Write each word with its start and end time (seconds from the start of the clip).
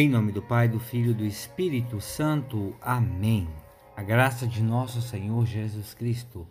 Em 0.00 0.08
nome 0.08 0.30
do 0.30 0.40
Pai, 0.40 0.68
do 0.68 0.78
Filho 0.78 1.10
e 1.10 1.14
do 1.14 1.24
Espírito 1.24 2.00
Santo. 2.00 2.72
Amém. 2.80 3.48
A 3.96 4.02
graça 4.04 4.46
de 4.46 4.62
nosso 4.62 5.02
Senhor 5.02 5.44
Jesus 5.44 5.92
Cristo, 5.92 6.46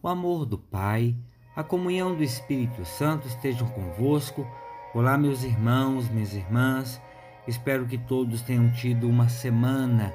o 0.00 0.06
amor 0.06 0.46
do 0.46 0.56
Pai, 0.56 1.16
a 1.56 1.64
comunhão 1.64 2.14
do 2.14 2.22
Espírito 2.22 2.84
Santo 2.84 3.26
estejam 3.26 3.66
convosco. 3.70 4.46
Olá, 4.94 5.18
meus 5.18 5.42
irmãos, 5.42 6.08
minhas 6.08 6.32
irmãs. 6.32 7.02
Espero 7.44 7.86
que 7.86 7.98
todos 7.98 8.40
tenham 8.42 8.70
tido 8.70 9.08
uma 9.08 9.28
semana 9.28 10.14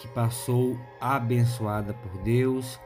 que 0.00 0.08
passou 0.08 0.80
abençoada 0.98 1.92
por 1.92 2.16
Deus 2.22 2.80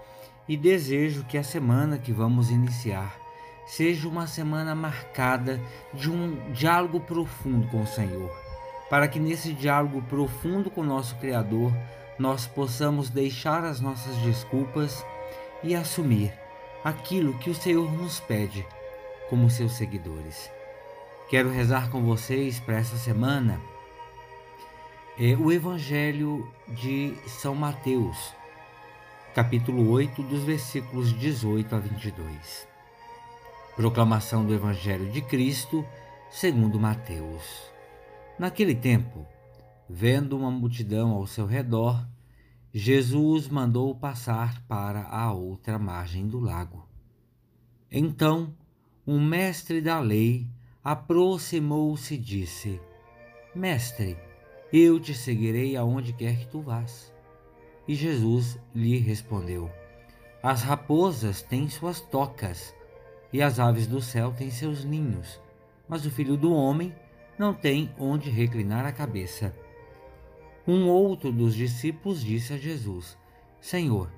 e 0.48 0.56
desejo 0.56 1.22
que 1.22 1.38
a 1.38 1.44
semana 1.44 1.98
que 1.98 2.12
vamos 2.12 2.50
iniciar 2.50 3.16
seja 3.64 4.08
uma 4.08 4.26
semana 4.26 4.74
marcada 4.74 5.62
de 5.94 6.10
um 6.10 6.50
diálogo 6.50 6.98
profundo 6.98 7.68
com 7.68 7.82
o 7.82 7.86
Senhor 7.86 8.45
para 8.88 9.08
que 9.08 9.18
nesse 9.18 9.52
diálogo 9.52 10.02
profundo 10.02 10.70
com 10.70 10.82
nosso 10.82 11.16
Criador 11.16 11.72
nós 12.18 12.46
possamos 12.46 13.10
deixar 13.10 13.64
as 13.64 13.80
nossas 13.80 14.16
desculpas 14.18 15.04
e 15.62 15.74
assumir 15.74 16.32
aquilo 16.84 17.38
que 17.38 17.50
o 17.50 17.54
Senhor 17.54 17.90
nos 17.92 18.20
pede 18.20 18.66
como 19.28 19.50
seus 19.50 19.72
seguidores. 19.72 20.50
Quero 21.28 21.50
rezar 21.50 21.90
com 21.90 22.02
vocês 22.02 22.60
para 22.60 22.76
essa 22.76 22.96
semana 22.96 23.60
é, 25.18 25.34
o 25.34 25.50
Evangelho 25.50 26.48
de 26.68 27.16
São 27.26 27.54
Mateus, 27.54 28.34
capítulo 29.34 29.90
8, 29.90 30.22
dos 30.22 30.44
versículos 30.44 31.12
18 31.18 31.74
a 31.74 31.78
22. 31.78 32.68
Proclamação 33.74 34.44
do 34.44 34.54
Evangelho 34.54 35.10
de 35.10 35.20
Cristo, 35.20 35.84
segundo 36.30 36.78
Mateus. 36.78 37.75
Naquele 38.38 38.74
tempo, 38.74 39.26
vendo 39.88 40.36
uma 40.36 40.50
multidão 40.50 41.12
ao 41.12 41.26
seu 41.26 41.46
redor, 41.46 42.06
Jesus 42.70 43.48
mandou 43.48 43.94
passar 43.94 44.62
para 44.66 45.04
a 45.04 45.32
outra 45.32 45.78
margem 45.78 46.28
do 46.28 46.38
lago. 46.38 46.86
Então, 47.90 48.54
um 49.06 49.18
mestre 49.18 49.80
da 49.80 49.98
lei 50.00 50.46
aproximou-se 50.84 52.14
e 52.14 52.18
disse: 52.18 52.78
Mestre, 53.54 54.18
eu 54.70 55.00
te 55.00 55.14
seguirei 55.14 55.74
aonde 55.74 56.12
quer 56.12 56.38
que 56.38 56.46
tu 56.48 56.60
vás. 56.60 57.10
E 57.88 57.94
Jesus 57.94 58.58
lhe 58.74 58.98
respondeu: 58.98 59.70
As 60.42 60.60
raposas 60.60 61.40
têm 61.40 61.70
suas 61.70 62.02
tocas, 62.02 62.74
e 63.32 63.40
as 63.40 63.58
aves 63.58 63.86
do 63.86 64.02
céu 64.02 64.30
têm 64.32 64.50
seus 64.50 64.84
ninhos, 64.84 65.40
mas 65.88 66.04
o 66.04 66.10
filho 66.10 66.36
do 66.36 66.52
homem 66.52 66.94
não 67.38 67.52
tem 67.52 67.92
onde 67.98 68.30
reclinar 68.30 68.84
a 68.86 68.92
cabeça. 68.92 69.54
Um 70.66 70.88
outro 70.88 71.30
dos 71.30 71.54
discípulos 71.54 72.22
disse 72.22 72.52
a 72.52 72.58
Jesus: 72.58 73.16
Senhor, 73.60 74.10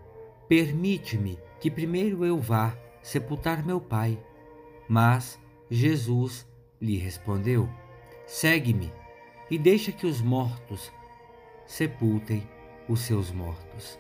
permite-me 0.48 1.38
que 1.60 1.70
primeiro 1.70 2.25
eu 2.25 2.38
vá 2.38 2.77
sepultar 3.02 3.64
meu 3.64 3.80
pai. 3.80 4.19
Mas 4.88 5.38
Jesus 5.70 6.47
lhe 6.80 6.97
respondeu: 6.97 7.69
Segue-me 8.27 8.92
e 9.50 9.58
deixa 9.58 9.92
que 9.92 10.06
os 10.06 10.20
mortos 10.20 10.92
sepultem 11.66 12.48
os 12.88 13.00
seus 13.00 13.30
mortos. 13.30 13.98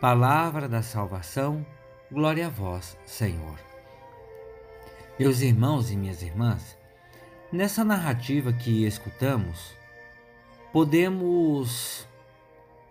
Palavra 0.00 0.68
da 0.68 0.82
salvação, 0.82 1.66
glória 2.10 2.46
a 2.46 2.50
vós, 2.50 2.96
Senhor. 3.04 3.58
Meus 5.18 5.40
irmãos 5.40 5.90
e 5.90 5.96
minhas 5.96 6.22
irmãs, 6.22 6.76
Nessa 7.52 7.84
narrativa 7.84 8.52
que 8.52 8.84
escutamos, 8.84 9.76
podemos, 10.72 12.06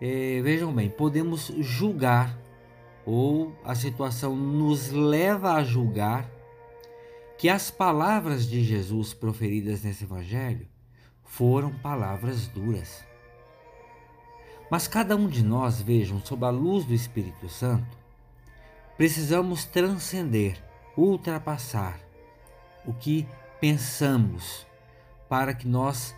é, 0.00 0.40
vejam 0.42 0.72
bem, 0.72 0.88
podemos 0.88 1.52
julgar, 1.58 2.38
ou 3.04 3.54
a 3.62 3.74
situação 3.74 4.34
nos 4.34 4.90
leva 4.90 5.52
a 5.54 5.62
julgar, 5.62 6.30
que 7.36 7.48
as 7.48 7.70
palavras 7.70 8.48
de 8.48 8.64
Jesus 8.64 9.12
proferidas 9.12 9.82
nesse 9.82 10.04
Evangelho 10.04 10.66
foram 11.24 11.70
palavras 11.70 12.46
duras. 12.46 13.04
Mas 14.70 14.88
cada 14.88 15.14
um 15.14 15.28
de 15.28 15.44
nós, 15.44 15.82
vejam, 15.82 16.20
sob 16.24 16.46
a 16.46 16.50
luz 16.50 16.86
do 16.86 16.94
Espírito 16.94 17.48
Santo, 17.50 17.98
precisamos 18.96 19.66
transcender, 19.66 20.62
ultrapassar 20.96 22.00
o 22.86 22.94
que 22.94 23.26
pensamos, 23.60 24.66
para 25.28 25.54
que 25.54 25.66
nós 25.66 26.14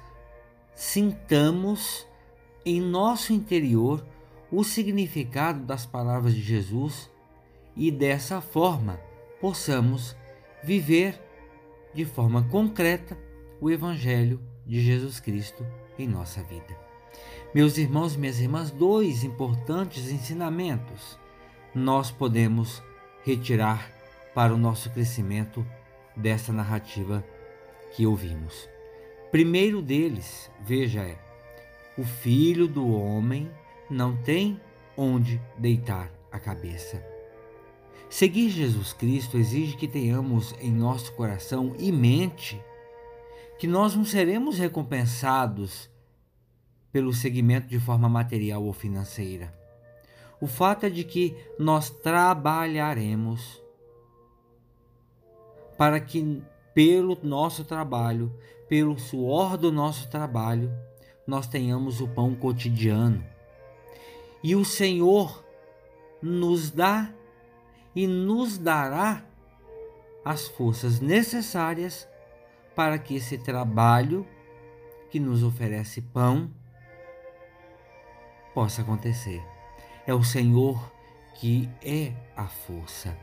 sintamos 0.75 2.07
em 2.65 2.81
nosso 2.81 3.33
interior 3.33 4.05
o 4.51 4.63
significado 4.63 5.61
das 5.61 5.87
palavras 5.87 6.35
de 6.35 6.43
Jesus 6.43 7.11
e 7.77 7.91
dessa 7.91 8.41
forma 8.41 9.01
possamos 9.41 10.17
viver 10.63 11.21
de 11.95 12.05
forma 12.05 12.43
concreta 12.45 13.17
o 13.61 13.71
Evangelho 13.71 14.41
de 14.67 14.81
Jesus 14.81 15.21
Cristo 15.21 15.65
em 15.99 16.07
nossa 16.07 16.43
vida. 16.43 16.77
Meus 17.55 17.79
irmãos 17.79 18.15
e 18.15 18.19
minhas 18.19 18.41
irmãs, 18.41 18.71
dois 18.71 19.25
importantes 19.25 20.11
ensinamentos 20.11 21.19
nós 21.75 22.11
podemos 22.11 22.83
retirar 23.25 23.91
para 24.35 24.53
o 24.53 24.59
nosso 24.59 24.91
crescimento 24.91 25.65
dessa 26.17 26.53
narrativa 26.53 27.25
que 27.95 28.07
ouvimos. 28.07 28.69
Primeiro 29.31 29.83
deles, 29.83 30.51
veja, 30.61 31.03
é: 31.03 31.19
o 31.99 32.05
filho 32.05 32.67
do 32.67 32.89
homem 32.91 33.51
não 33.91 34.17
tem 34.17 34.61
onde 34.97 35.41
deitar 35.59 36.11
a 36.33 36.39
cabeça. 36.39 37.05
Seguir 38.09 38.51
Jesus 38.51 38.93
Cristo 38.93 39.37
exige 39.37 39.77
que 39.77 39.89
tenhamos 39.89 40.55
em 40.61 40.73
nosso 40.73 41.13
coração 41.13 41.75
e 41.79 41.91
mente 41.91 42.63
que 43.59 43.67
nós 43.67 43.95
não 43.95 44.05
seremos 44.05 44.59
recompensados 44.59 45.91
pelo 46.93 47.13
seguimento 47.13 47.69
de 47.69 47.81
forma 47.81 48.09
material 48.09 48.65
ou 48.65 48.73
financeira. 48.73 49.53
O 50.41 50.47
fato 50.47 50.87
é 50.87 50.91
de 50.91 51.05
que 51.05 51.37
nós 51.59 51.91
trabalharemos 51.91 53.63
para 55.77 56.01
que 56.01 56.43
pelo 56.75 57.19
nosso 57.23 57.65
trabalho, 57.65 58.33
pelo 58.69 58.99
suor 58.99 59.57
do 59.57 59.73
nosso 59.73 60.09
trabalho, 60.09 60.73
nós 61.27 61.47
tenhamos 61.47 62.01
o 62.01 62.09
pão 62.09 62.35
cotidiano. 62.35 63.25
E 64.43 64.55
o 64.55 64.65
Senhor 64.65 65.45
nos 66.23 66.71
dá 66.71 67.11
e 67.95 68.07
nos 68.07 68.59
dará 68.59 69.25
as 70.25 70.47
forças 70.47 71.01
necessárias 71.01 72.07
para 72.75 72.99
que 72.99 73.17
esse 73.17 73.39
trabalho 73.39 74.27
que 75.11 75.19
nos 75.19 75.43
oferece 75.43 76.03
pão 76.03 76.51
possa 78.53 78.83
acontecer. 78.83 79.43
É 80.07 80.13
o 80.13 80.23
Senhor 80.23 80.93
que 81.35 81.69
é 81.83 82.13
a 82.37 82.47
força. 82.47 83.17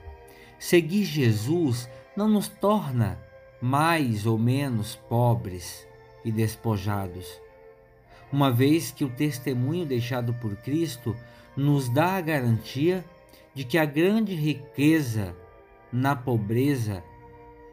Seguir 0.57 1.03
Jesus 1.03 1.89
não 2.15 2.27
nos 2.27 2.47
torna 2.47 3.19
mais 3.61 4.25
ou 4.25 4.37
menos 4.37 4.95
pobres 4.95 5.87
e 6.23 6.31
despojados, 6.31 7.41
uma 8.31 8.51
vez 8.51 8.91
que 8.91 9.05
o 9.05 9.09
testemunho 9.09 9.85
deixado 9.85 10.33
por 10.33 10.55
Cristo 10.57 11.15
nos 11.55 11.87
dá 11.89 12.17
a 12.17 12.21
garantia 12.21 13.05
de 13.53 13.63
que 13.63 13.77
a 13.77 13.85
grande 13.85 14.33
riqueza 14.33 15.35
na 15.91 16.15
pobreza 16.15 17.03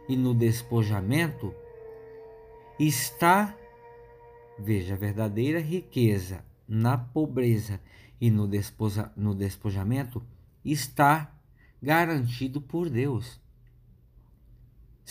e 0.09 0.17
no 0.17 0.35
despojamento 0.35 1.55
está, 2.79 3.57
veja, 4.59 4.95
a 4.95 4.97
verdadeira 4.99 5.61
riqueza 5.61 6.45
na 6.69 6.99
pobreza 6.99 7.81
e 8.21 8.31
no, 8.31 8.47
despoja, 8.47 9.11
no 9.17 9.35
despojamento 9.35 10.23
está 10.65 11.33
garantido 11.83 12.61
por 12.61 12.91
Deus. 12.91 13.41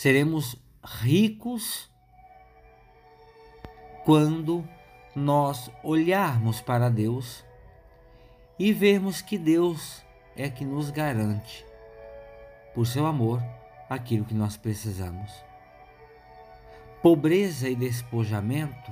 Seremos 0.00 0.56
ricos 0.82 1.90
quando 4.02 4.66
nós 5.14 5.70
olharmos 5.84 6.58
para 6.58 6.88
Deus 6.88 7.44
e 8.58 8.72
vermos 8.72 9.20
que 9.20 9.36
Deus 9.36 10.02
é 10.34 10.48
que 10.48 10.64
nos 10.64 10.88
garante, 10.88 11.66
por 12.74 12.86
seu 12.86 13.04
amor, 13.04 13.42
aquilo 13.90 14.24
que 14.24 14.32
nós 14.32 14.56
precisamos. 14.56 15.30
Pobreza 17.02 17.68
e 17.68 17.76
despojamento 17.76 18.90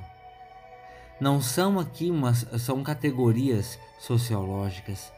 não 1.19 1.41
são 1.41 1.79
aqui 1.81 2.11
umas, 2.11 2.47
são 2.61 2.83
categorias 2.83 3.79
sociológicas, 3.99 5.11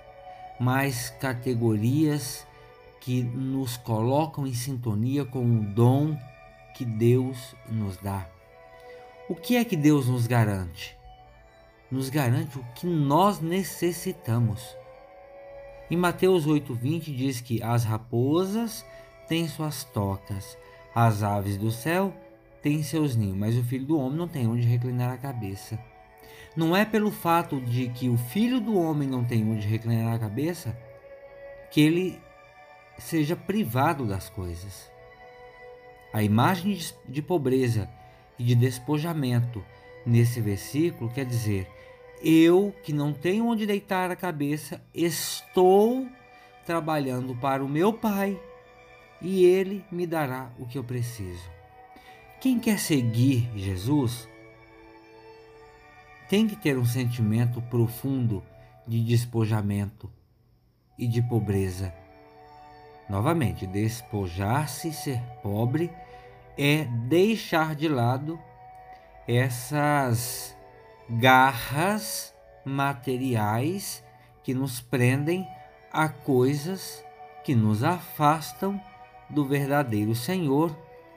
mas 0.60 1.10
categorias 1.10 2.46
que 3.00 3.22
nos 3.22 3.76
colocam 3.76 4.46
em 4.46 4.54
sintonia 4.54 5.24
com 5.24 5.44
o 5.44 5.64
dom 5.74 6.16
que 6.76 6.84
Deus 6.84 7.54
nos 7.68 7.96
dá. 7.96 8.28
O 9.28 9.34
que 9.34 9.56
é 9.56 9.64
que 9.64 9.76
Deus 9.76 10.06
nos 10.06 10.26
garante? 10.26 11.00
nos 11.90 12.08
garante 12.08 12.58
o 12.58 12.64
que 12.74 12.86
nós 12.86 13.40
necessitamos. 13.40 14.76
Em 15.90 15.96
Mateus 15.96 16.46
8,20 16.46 17.14
diz 17.14 17.40
que 17.40 17.62
as 17.62 17.84
raposas 17.84 18.86
têm 19.26 19.48
suas 19.48 19.82
tocas, 19.82 20.56
as 20.94 21.22
aves 21.22 21.56
do 21.56 21.70
céu 21.70 22.14
têm 22.62 22.82
seus 22.82 23.16
ninhos, 23.16 23.36
mas 23.36 23.56
o 23.56 23.64
filho 23.64 23.86
do 23.86 23.98
homem 23.98 24.18
não 24.18 24.28
tem 24.28 24.46
onde 24.46 24.66
reclinar 24.66 25.12
a 25.12 25.18
cabeça. 25.18 25.78
Não 26.56 26.76
é 26.76 26.84
pelo 26.84 27.10
fato 27.10 27.60
de 27.60 27.88
que 27.88 28.08
o 28.08 28.16
filho 28.16 28.60
do 28.60 28.76
homem 28.76 29.08
não 29.08 29.24
tem 29.24 29.48
onde 29.50 29.66
reclinar 29.66 30.14
a 30.14 30.18
cabeça 30.18 30.76
que 31.70 31.80
ele 31.80 32.20
seja 33.00 33.34
privado 33.34 34.06
das 34.06 34.28
coisas. 34.28 34.90
A 36.12 36.22
imagem 36.22 36.78
de 37.08 37.22
pobreza 37.22 37.88
e 38.38 38.44
de 38.44 38.54
despojamento 38.54 39.64
nesse 40.04 40.40
versículo 40.40 41.10
quer 41.10 41.24
dizer: 41.24 41.68
eu 42.22 42.74
que 42.82 42.92
não 42.92 43.12
tenho 43.12 43.46
onde 43.46 43.66
deitar 43.66 44.10
a 44.10 44.16
cabeça, 44.16 44.82
estou 44.92 46.06
trabalhando 46.66 47.34
para 47.34 47.64
o 47.64 47.68
meu 47.68 47.92
Pai 47.92 48.38
e 49.22 49.44
Ele 49.44 49.84
me 49.90 50.06
dará 50.06 50.50
o 50.58 50.66
que 50.66 50.76
eu 50.76 50.84
preciso. 50.84 51.48
Quem 52.40 52.58
quer 52.58 52.78
seguir 52.78 53.50
Jesus 53.56 54.28
tem 56.28 56.46
que 56.46 56.56
ter 56.56 56.78
um 56.78 56.84
sentimento 56.84 57.60
profundo 57.62 58.42
de 58.86 59.02
despojamento 59.02 60.10
e 60.98 61.06
de 61.06 61.22
pobreza. 61.22 61.92
Novamente, 63.10 63.66
despojar-se 63.66 64.92
ser 64.92 65.20
pobre 65.42 65.90
é 66.56 66.84
deixar 66.84 67.74
de 67.74 67.88
lado 67.88 68.38
essas 69.26 70.56
garras 71.08 72.32
materiais 72.64 74.00
que 74.44 74.54
nos 74.54 74.80
prendem 74.80 75.44
a 75.92 76.08
coisas 76.08 77.04
que 77.42 77.52
nos 77.52 77.82
afastam 77.82 78.80
do 79.28 79.44
verdadeiro 79.44 80.14
Senhor 80.14 80.70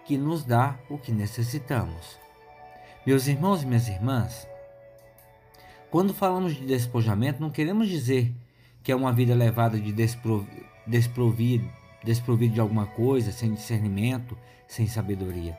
que 0.04 0.18
nos 0.18 0.44
dá 0.44 0.76
o 0.90 0.98
que 0.98 1.12
necessitamos. 1.12 2.18
Meus 3.06 3.28
irmãos 3.28 3.62
e 3.62 3.68
minhas 3.68 3.88
irmãs, 3.88 4.48
quando 5.92 6.12
falamos 6.12 6.56
de 6.56 6.66
despojamento, 6.66 7.40
não 7.40 7.52
queremos 7.52 7.88
dizer 7.88 8.34
que 8.82 8.92
é 8.92 8.96
uma 8.96 9.14
vida 9.14 9.36
levada 9.36 9.80
de 9.80 9.94
desprovido, 10.88 11.83
desprovido 12.04 12.54
de 12.54 12.60
alguma 12.60 12.86
coisa, 12.86 13.32
sem 13.32 13.54
discernimento, 13.54 14.38
sem 14.68 14.88
sabedoria. 14.88 15.58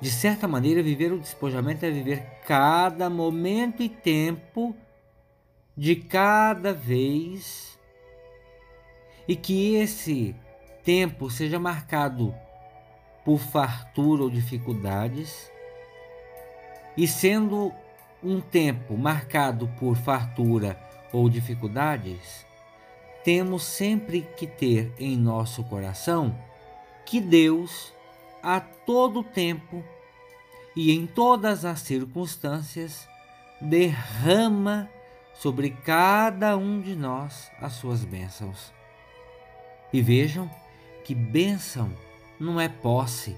De 0.00 0.10
certa 0.10 0.48
maneira, 0.48 0.82
viver 0.82 1.12
o 1.12 1.18
despojamento 1.18 1.86
é 1.86 1.90
viver 1.90 2.22
cada 2.46 3.08
momento 3.08 3.82
e 3.82 3.88
tempo 3.88 4.74
de 5.76 5.96
cada 5.96 6.72
vez 6.72 7.78
e 9.26 9.34
que 9.34 9.74
esse 9.76 10.34
tempo 10.84 11.30
seja 11.30 11.58
marcado 11.58 12.34
por 13.24 13.38
fartura 13.38 14.22
ou 14.22 14.30
dificuldades 14.30 15.50
e 16.96 17.08
sendo 17.08 17.72
um 18.22 18.40
tempo 18.40 18.96
marcado 18.96 19.68
por 19.78 19.96
fartura 19.96 20.78
ou 21.12 21.28
dificuldades, 21.28 22.43
temos 23.24 23.62
sempre 23.64 24.20
que 24.36 24.46
ter 24.46 24.92
em 24.98 25.16
nosso 25.16 25.64
coração 25.64 26.38
que 27.06 27.20
Deus, 27.20 27.92
a 28.42 28.60
todo 28.60 29.24
tempo 29.24 29.82
e 30.76 30.92
em 30.92 31.06
todas 31.06 31.64
as 31.64 31.80
circunstâncias, 31.80 33.08
derrama 33.60 34.90
sobre 35.32 35.70
cada 35.70 36.54
um 36.56 36.82
de 36.82 36.94
nós 36.94 37.50
as 37.60 37.72
suas 37.72 38.04
bênçãos. 38.04 38.72
E 39.90 40.02
vejam 40.02 40.50
que 41.02 41.14
bênção 41.14 41.90
não 42.38 42.60
é 42.60 42.68
posse. 42.68 43.36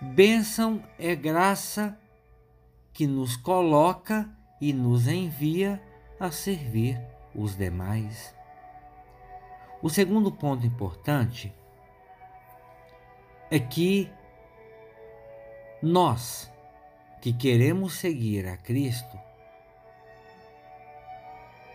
Bênção 0.00 0.82
é 0.98 1.14
graça 1.14 1.98
que 2.92 3.06
nos 3.06 3.36
coloca 3.36 4.30
e 4.60 4.72
nos 4.72 5.06
envia 5.08 5.82
a 6.18 6.30
servir 6.30 6.98
os 7.34 7.56
demais. 7.56 8.34
O 9.82 9.88
segundo 9.88 10.30
ponto 10.30 10.66
importante 10.66 11.52
é 13.50 13.58
que 13.58 14.10
nós 15.82 16.50
que 17.20 17.32
queremos 17.32 17.94
seguir 17.94 18.46
a 18.46 18.56
Cristo 18.56 19.18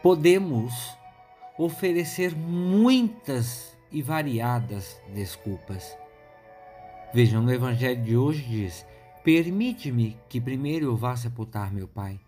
podemos 0.02 0.96
oferecer 1.58 2.36
muitas 2.36 3.75
e 3.92 4.01
variadas 4.01 5.01
desculpas. 5.13 5.98
Vejam, 7.13 7.42
no 7.42 7.51
Evangelho 7.51 8.04
de 8.04 8.18
hoje 8.18 8.44
diz: 8.44 8.86
Permite-me 9.24 10.19
que 10.30 10.42
primeiro 10.42 10.86
eu 10.86 10.96
vá 10.96 11.16
sepultar 11.16 11.74
meu 11.74 11.88
pai. 11.88 12.19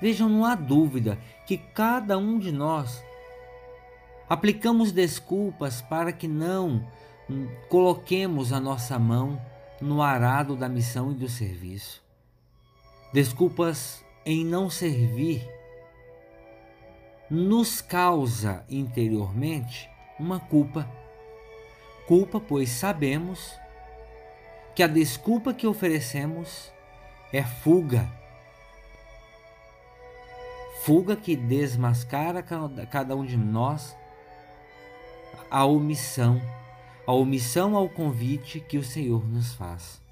Vejam, 0.00 0.28
não 0.28 0.44
há 0.44 0.54
dúvida 0.54 1.18
que 1.46 1.56
cada 1.56 2.16
um 2.16 2.38
de 2.38 2.50
nós 2.50 3.04
aplicamos 4.28 4.92
desculpas 4.92 5.82
para 5.82 6.12
que 6.12 6.26
não 6.28 6.86
coloquemos 7.68 8.52
a 8.52 8.60
nossa 8.60 8.98
mão 8.98 9.40
no 9.80 10.02
arado 10.02 10.56
da 10.56 10.68
missão 10.68 11.12
e 11.12 11.14
do 11.14 11.28
serviço. 11.28 12.02
Desculpas 13.12 14.04
em 14.24 14.44
não 14.44 14.70
servir 14.70 15.48
nos 17.30 17.80
causa 17.80 18.64
interiormente 18.68 19.88
uma 20.18 20.40
culpa. 20.40 20.88
Culpa, 22.06 22.40
pois 22.40 22.70
sabemos 22.70 23.54
que 24.74 24.82
a 24.82 24.88
desculpa 24.88 25.54
que 25.54 25.66
oferecemos 25.66 26.72
é 27.32 27.42
fuga. 27.42 28.19
Fuga 30.90 31.14
que 31.14 31.36
desmascara 31.36 32.42
cada 32.42 33.14
um 33.14 33.24
de 33.24 33.36
nós 33.36 33.96
a 35.48 35.64
omissão, 35.64 36.42
a 37.06 37.12
omissão 37.12 37.76
ao 37.76 37.88
convite 37.88 38.58
que 38.58 38.76
o 38.76 38.82
Senhor 38.82 39.24
nos 39.24 39.54
faz. 39.54 40.02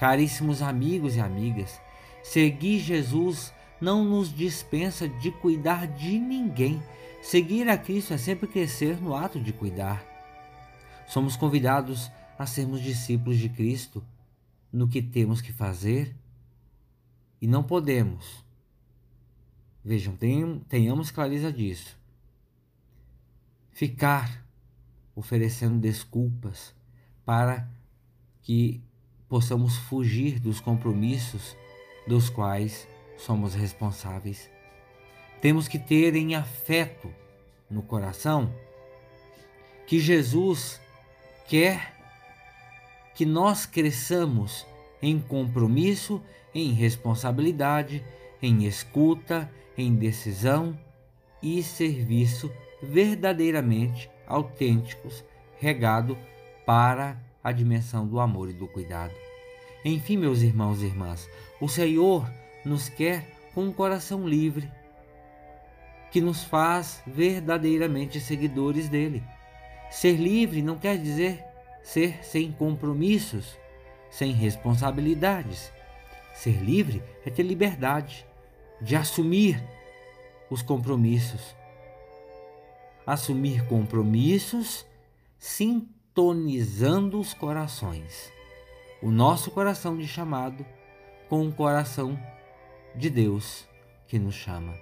Caríssimos 0.00 0.62
amigos 0.62 1.14
e 1.14 1.20
amigas, 1.20 1.78
seguir 2.22 2.78
Jesus 2.78 3.52
não 3.78 4.02
nos 4.02 4.34
dispensa 4.34 5.06
de 5.06 5.30
cuidar 5.30 5.86
de 5.86 6.18
ninguém. 6.18 6.82
Seguir 7.20 7.68
a 7.68 7.76
Cristo 7.76 8.14
é 8.14 8.16
sempre 8.16 8.48
crescer 8.48 8.98
no 8.98 9.14
ato 9.14 9.38
de 9.38 9.52
cuidar. 9.52 10.02
Somos 11.06 11.36
convidados 11.36 12.10
a 12.38 12.46
sermos 12.46 12.80
discípulos 12.80 13.36
de 13.36 13.50
Cristo 13.50 14.02
no 14.72 14.88
que 14.88 15.02
temos 15.02 15.42
que 15.42 15.52
fazer 15.52 16.16
e 17.42 17.46
não 17.46 17.62
podemos. 17.62 18.45
Vejam, 19.86 20.18
tenhamos 20.68 21.12
clareza 21.12 21.52
disso. 21.52 21.96
Ficar 23.70 24.44
oferecendo 25.14 25.78
desculpas 25.78 26.74
para 27.24 27.70
que 28.42 28.82
possamos 29.28 29.76
fugir 29.76 30.40
dos 30.40 30.58
compromissos 30.58 31.56
dos 32.04 32.28
quais 32.28 32.88
somos 33.16 33.54
responsáveis. 33.54 34.50
Temos 35.40 35.68
que 35.68 35.78
ter 35.78 36.16
em 36.16 36.34
afeto 36.34 37.08
no 37.70 37.80
coração 37.80 38.52
que 39.86 40.00
Jesus 40.00 40.80
quer 41.46 41.94
que 43.14 43.24
nós 43.24 43.64
cresçamos 43.64 44.66
em 45.00 45.20
compromisso, 45.20 46.20
em 46.52 46.72
responsabilidade, 46.72 48.04
em 48.42 48.64
escuta, 48.64 49.48
em 49.76 49.94
decisão 49.94 50.78
e 51.42 51.62
serviço 51.62 52.50
verdadeiramente 52.82 54.10
autênticos, 54.26 55.24
regado 55.58 56.16
para 56.64 57.20
a 57.42 57.52
dimensão 57.52 58.06
do 58.06 58.18
amor 58.18 58.50
e 58.50 58.52
do 58.52 58.66
cuidado. 58.66 59.14
Enfim, 59.84 60.16
meus 60.16 60.42
irmãos 60.42 60.82
e 60.82 60.86
irmãs, 60.86 61.28
o 61.60 61.68
Senhor 61.68 62.28
nos 62.64 62.88
quer 62.88 63.24
com 63.54 63.64
um 63.64 63.72
coração 63.72 64.28
livre, 64.28 64.70
que 66.10 66.20
nos 66.20 66.42
faz 66.42 67.02
verdadeiramente 67.06 68.20
seguidores 68.20 68.88
dele. 68.88 69.22
Ser 69.90 70.16
livre 70.16 70.62
não 70.62 70.76
quer 70.76 70.98
dizer 70.98 71.42
ser 71.82 72.24
sem 72.24 72.50
compromissos, 72.50 73.56
sem 74.10 74.32
responsabilidades. 74.32 75.72
Ser 76.34 76.60
livre 76.62 77.02
é 77.24 77.30
ter 77.30 77.44
liberdade 77.44 78.26
de 78.80 78.96
assumir 78.96 79.62
os 80.50 80.62
compromissos. 80.62 81.54
Assumir 83.06 83.66
compromissos 83.68 84.84
sintonizando 85.38 87.20
os 87.20 87.32
corações. 87.34 88.32
O 89.02 89.10
nosso 89.10 89.50
coração 89.50 89.96
de 89.96 90.06
chamado 90.06 90.64
com 91.28 91.46
o 91.46 91.52
coração 91.52 92.18
de 92.94 93.10
Deus 93.10 93.66
que 94.08 94.18
nos 94.18 94.34
chama. 94.34 94.74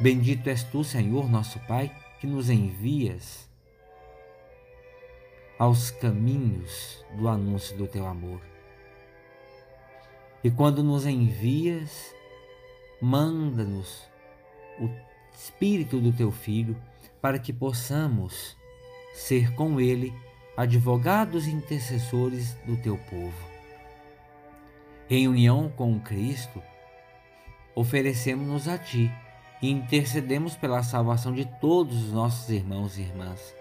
Bendito 0.00 0.48
és 0.48 0.64
tu, 0.64 0.82
Senhor, 0.82 1.30
nosso 1.30 1.58
Pai, 1.60 1.90
que 2.20 2.26
nos 2.26 2.50
envias 2.50 3.48
aos 5.58 5.90
caminhos 5.90 7.04
do 7.16 7.28
anúncio 7.28 7.76
do 7.76 7.86
teu 7.86 8.06
amor. 8.06 8.40
E 10.44 10.50
quando 10.50 10.82
nos 10.82 11.06
envias, 11.06 12.14
manda-nos 13.00 14.02
o 14.78 14.90
Espírito 15.34 15.98
do 15.98 16.12
teu 16.12 16.30
Filho 16.30 16.76
para 17.18 17.38
que 17.38 17.50
possamos 17.50 18.54
ser 19.14 19.54
com 19.54 19.80
ele 19.80 20.12
advogados 20.54 21.46
e 21.46 21.50
intercessores 21.50 22.52
do 22.66 22.76
teu 22.76 22.98
povo. 22.98 23.48
Em 25.08 25.26
união 25.26 25.70
com 25.70 25.98
Cristo, 25.98 26.62
oferecemos-nos 27.74 28.68
a 28.68 28.76
ti 28.76 29.10
e 29.62 29.70
intercedemos 29.70 30.54
pela 30.56 30.82
salvação 30.82 31.32
de 31.32 31.46
todos 31.58 32.04
os 32.04 32.12
nossos 32.12 32.50
irmãos 32.50 32.98
e 32.98 33.00
irmãs. 33.00 33.54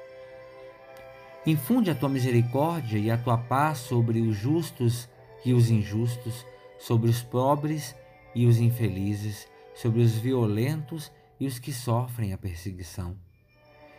Infunde 1.46 1.90
a 1.90 1.96
tua 1.96 2.10
misericórdia 2.10 2.98
e 2.98 3.10
a 3.10 3.18
tua 3.18 3.38
paz 3.38 3.78
sobre 3.78 4.20
os 4.20 4.36
justos 4.36 5.08
e 5.46 5.54
os 5.54 5.70
injustos, 5.70 6.46
sobre 6.84 7.10
os 7.10 7.24
pobres 7.24 7.96
e 8.36 8.46
os 8.46 8.60
infelizes, 8.60 9.48
sobre 9.74 10.02
os 10.02 10.18
violentos 10.18 11.10
e 11.40 11.48
os 11.48 11.58
que 11.58 11.72
sofrem 11.72 12.34
a 12.34 12.38
perseguição. 12.38 13.16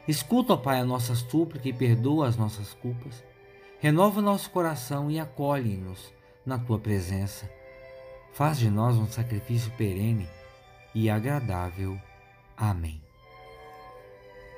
Escuta, 0.07 0.53
ó 0.53 0.57
Pai, 0.59 0.81
a 0.81 0.85
nossa 0.85 1.15
súplica 1.15 1.67
e 1.67 1.73
perdoa 1.73 2.29
as 2.29 2.37
nossas 2.37 2.75
culpas. 2.75 3.25
Renova 3.81 4.21
o 4.21 4.23
nosso 4.23 4.51
coração 4.51 5.11
e 5.11 5.19
acolhe-nos 5.19 6.13
na 6.45 6.59
tua 6.59 6.79
presença. 6.79 7.49
Faz 8.35 8.59
de 8.59 8.69
nós 8.69 8.99
um 8.99 9.07
sacrifício 9.07 9.73
perene 9.79 10.29
e 10.95 11.09
agradável. 11.09 11.99
Amém. 12.55 13.01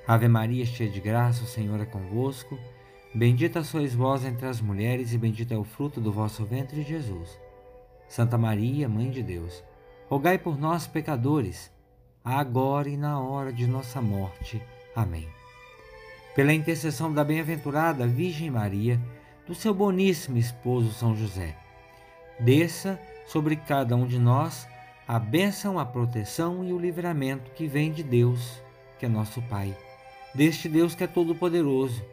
Ave 0.04 0.26
Maria, 0.26 0.66
cheia 0.66 0.90
de 0.90 1.00
graça, 1.00 1.44
o 1.44 1.46
Senhor 1.46 1.80
é 1.80 1.86
convosco. 1.86 2.58
Bendita 3.14 3.62
sois 3.62 3.94
vós 3.94 4.24
entre 4.24 4.46
as 4.48 4.60
mulheres, 4.60 5.12
e 5.12 5.18
bendito 5.18 5.54
é 5.54 5.56
o 5.56 5.64
fruto 5.64 6.00
do 6.00 6.10
vosso 6.10 6.44
ventre, 6.44 6.82
Jesus. 6.82 7.45
Santa 8.08 8.38
Maria, 8.38 8.88
Mãe 8.88 9.10
de 9.10 9.22
Deus, 9.22 9.62
rogai 10.08 10.38
por 10.38 10.58
nós, 10.58 10.86
pecadores, 10.86 11.70
agora 12.24 12.88
e 12.88 12.96
na 12.96 13.20
hora 13.20 13.52
de 13.52 13.66
nossa 13.66 14.00
morte. 14.00 14.62
Amém. 14.94 15.28
Pela 16.34 16.52
intercessão 16.52 17.12
da 17.12 17.24
bem-aventurada 17.24 18.06
Virgem 18.06 18.50
Maria, 18.50 19.00
do 19.46 19.54
seu 19.54 19.72
boníssimo 19.72 20.36
esposo 20.36 20.92
São 20.92 21.16
José, 21.16 21.56
desça 22.38 23.00
sobre 23.26 23.56
cada 23.56 23.96
um 23.96 24.06
de 24.06 24.18
nós 24.18 24.66
a 25.06 25.18
bênção, 25.18 25.78
a 25.78 25.86
proteção 25.86 26.64
e 26.64 26.72
o 26.72 26.78
livramento 26.78 27.52
que 27.52 27.66
vem 27.66 27.92
de 27.92 28.02
Deus, 28.02 28.60
que 28.98 29.06
é 29.06 29.08
nosso 29.08 29.40
Pai, 29.42 29.76
deste 30.34 30.68
Deus 30.68 30.94
que 30.94 31.04
é 31.04 31.06
todo-poderoso, 31.06 32.04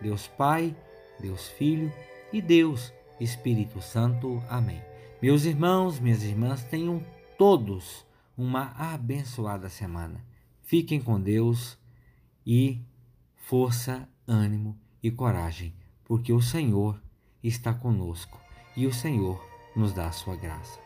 Deus 0.00 0.26
Pai, 0.26 0.74
Deus 1.18 1.48
Filho 1.48 1.92
e 2.32 2.42
Deus 2.42 2.92
Espírito 3.18 3.80
Santo. 3.80 4.42
Amém. 4.48 4.93
Meus 5.24 5.46
irmãos, 5.46 5.98
minhas 5.98 6.22
irmãs, 6.22 6.62
tenham 6.64 7.02
todos 7.38 8.04
uma 8.36 8.72
abençoada 8.76 9.70
semana. 9.70 10.22
Fiquem 10.60 11.00
com 11.00 11.18
Deus 11.18 11.78
e 12.46 12.82
força, 13.34 14.06
ânimo 14.28 14.78
e 15.02 15.10
coragem, 15.10 15.74
porque 16.04 16.30
o 16.30 16.42
Senhor 16.42 17.02
está 17.42 17.72
conosco 17.72 18.38
e 18.76 18.86
o 18.86 18.92
Senhor 18.92 19.42
nos 19.74 19.94
dá 19.94 20.08
a 20.08 20.12
sua 20.12 20.36
graça. 20.36 20.83